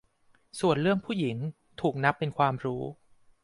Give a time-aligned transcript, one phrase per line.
[0.59, 1.37] ส่วนเรื่อง 'ผู้หญิง'
[1.81, 2.83] ถูกนับเป็นความรู้